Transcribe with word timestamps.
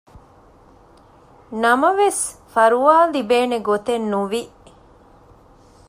ނަމަވެސް 1.63 2.23
ފަރުވާ 2.53 2.95
ލިބޭނެ 3.13 3.57
ގޮތެއް 3.67 4.05
ނުވި 4.11 4.43